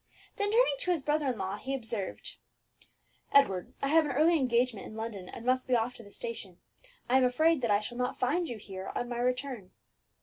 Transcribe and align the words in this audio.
Then 0.37 0.49
turning 0.51 0.73
to 0.79 0.89
his 0.89 1.03
brother 1.03 1.27
in 1.27 1.37
law, 1.37 1.57
he 1.57 1.75
observed, 1.75 2.37
"Edward, 3.31 3.75
I 3.83 3.89
have 3.89 4.03
an 4.05 4.13
early 4.13 4.35
engagement 4.35 4.87
in 4.87 4.95
London, 4.95 5.29
and 5.29 5.45
must 5.45 5.67
be 5.67 5.75
off 5.75 5.93
to 5.97 6.03
the 6.03 6.09
station. 6.09 6.57
I 7.07 7.17
am 7.17 7.23
afraid 7.23 7.61
that 7.61 7.69
I 7.69 7.81
shall 7.81 7.99
not 7.99 8.17
find 8.17 8.49
you 8.49 8.57
here 8.57 8.91
on 8.95 9.09
my 9.09 9.19
return." 9.19 9.69